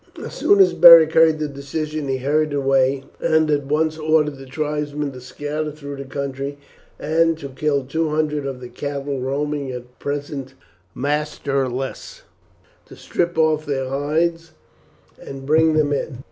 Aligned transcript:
As 0.19 0.33
soon 0.33 0.59
as 0.59 0.73
Beric 0.73 1.13
heard 1.13 1.37
the 1.37 1.47
decision 1.47 2.07
he 2.07 2.17
hurried 2.17 2.53
away 2.53 3.03
and 3.19 3.51
at 3.51 3.67
once 3.67 3.99
ordered 3.99 4.37
the 4.37 4.47
tribesmen 4.47 5.11
to 5.11 5.21
scatter 5.21 5.71
through 5.71 5.97
the 5.97 6.05
country 6.05 6.57
and 6.97 7.37
to 7.37 7.49
kill 7.49 7.85
two 7.85 8.09
hundred 8.09 8.47
of 8.47 8.61
the 8.61 8.67
cattle 8.67 9.19
roaming 9.19 9.69
at 9.71 9.99
present 9.99 10.55
masterless, 10.95 12.23
to 12.87 12.95
strip 12.95 13.37
off 13.37 13.67
their 13.67 13.89
hides, 13.89 14.53
and 15.23 15.45
bring 15.45 15.73
them 15.73 15.93
in. 15.93 16.17